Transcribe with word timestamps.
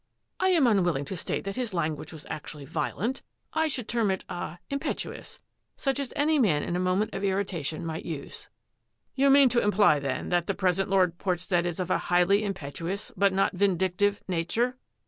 "I 0.39 0.49
am 0.49 0.65
unwilling 0.65 1.05
to 1.05 1.15
state 1.15 1.43
that 1.43 1.57
his 1.57 1.75
language 1.75 2.11
was 2.11 2.25
actually 2.27 2.65
violent. 2.65 3.21
I 3.53 3.67
should 3.67 3.87
term 3.87 4.09
it— 4.09 4.25
ah— 4.31 4.57
impet 4.71 5.05
uous, 5.07 5.37
such 5.75 5.99
as 5.99 6.11
any 6.15 6.39
man 6.39 6.63
in 6.63 6.75
a 6.75 6.79
moment 6.79 7.13
of 7.13 7.23
irritation 7.23 7.85
might 7.85 8.03
use."" 8.03 8.49
You 9.15 9.29
mean 9.29 9.47
to 9.49 9.61
imply 9.61 9.99
then 9.99 10.29
that 10.29 10.47
the 10.47 10.55
present 10.55 10.89
Lord 10.89 11.19
Portstead 11.19 11.67
is 11.67 11.79
of 11.79 11.91
a 11.91 11.99
highly 11.99 12.43
impetuous, 12.43 13.11
but 13.15 13.31
not 13.31 13.53
vin 13.53 13.77
dictive, 13.77 14.21
nature? 14.27 14.75